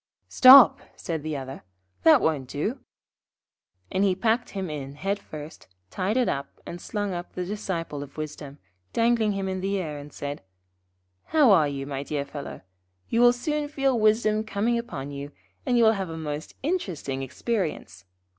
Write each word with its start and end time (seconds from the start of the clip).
'Stop,' 0.27 0.79
said 0.95 1.21
the 1.21 1.37
other. 1.37 1.61
'That 2.01 2.21
won't 2.21 2.47
do.' 2.49 2.79
And 3.91 4.03
he 4.03 4.15
packed 4.15 4.49
him 4.49 4.67
in 4.67 4.95
head 4.95 5.19
first, 5.19 5.67
tied 5.91 6.17
it 6.17 6.27
up, 6.27 6.59
and 6.65 6.81
slung 6.81 7.13
up 7.13 7.33
the 7.33 7.45
Disciple 7.45 8.01
of 8.01 8.17
Wisdom, 8.17 8.57
dangling 8.93 9.33
him 9.33 9.47
in 9.47 9.61
the 9.61 9.77
air, 9.77 9.99
and 9.99 10.11
said: 10.11 10.41
'How 11.25 11.51
are 11.51 11.67
you, 11.67 11.85
my 11.85 12.01
dear 12.01 12.25
fellow? 12.25 12.61
You 13.09 13.21
will 13.21 13.31
soon 13.31 13.67
feel 13.69 13.99
wisdom 13.99 14.43
coming 14.43 14.79
upon 14.79 15.11
you, 15.11 15.33
and 15.67 15.77
will 15.77 15.91
have 15.91 16.09
a 16.09 16.17
most 16.17 16.55
interesting 16.63 17.21
experience. 17.21 18.05